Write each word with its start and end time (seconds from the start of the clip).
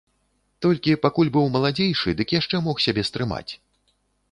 Толькі 0.65 0.95
пакуль 1.03 1.31
быў 1.35 1.45
маладзейшы, 1.57 2.15
дык 2.23 2.35
яшчэ 2.39 2.65
мог 2.71 2.83
сябе 2.87 3.07
стрымаць. 3.11 3.47